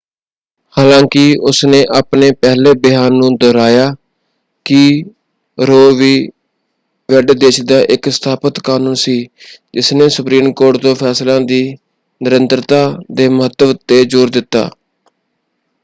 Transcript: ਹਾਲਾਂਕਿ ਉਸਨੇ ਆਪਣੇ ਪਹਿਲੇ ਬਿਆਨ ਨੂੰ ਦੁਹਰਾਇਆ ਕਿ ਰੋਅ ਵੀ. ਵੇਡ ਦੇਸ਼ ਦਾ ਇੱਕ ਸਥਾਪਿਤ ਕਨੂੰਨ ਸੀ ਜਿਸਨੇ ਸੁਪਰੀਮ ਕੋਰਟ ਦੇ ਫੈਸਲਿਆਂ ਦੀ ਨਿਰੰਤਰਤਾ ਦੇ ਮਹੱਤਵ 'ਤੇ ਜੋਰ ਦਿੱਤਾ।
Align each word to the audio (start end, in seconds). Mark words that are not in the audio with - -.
ਹਾਲਾਂਕਿ 0.75 1.23
ਉਸਨੇ 1.49 1.83
ਆਪਣੇ 1.95 2.29
ਪਹਿਲੇ 2.41 2.71
ਬਿਆਨ 2.83 3.13
ਨੂੰ 3.15 3.29
ਦੁਹਰਾਇਆ 3.37 3.85
ਕਿ 4.65 5.03
ਰੋਅ 5.57 5.93
ਵੀ. 5.97 6.27
ਵੇਡ 7.09 7.31
ਦੇਸ਼ 7.33 7.61
ਦਾ 7.63 7.79
ਇੱਕ 7.89 8.09
ਸਥਾਪਿਤ 8.09 8.59
ਕਨੂੰਨ 8.61 8.93
ਸੀ 9.03 9.15
ਜਿਸਨੇ 9.73 10.09
ਸੁਪਰੀਮ 10.09 10.51
ਕੋਰਟ 10.53 10.81
ਦੇ 10.83 10.93
ਫੈਸਲਿਆਂ 10.95 11.39
ਦੀ 11.43 11.63
ਨਿਰੰਤਰਤਾ 12.21 12.83
ਦੇ 13.13 13.29
ਮਹੱਤਵ 13.29 13.73
'ਤੇ 13.77 14.03
ਜੋਰ 14.05 14.29
ਦਿੱਤਾ। 14.31 14.69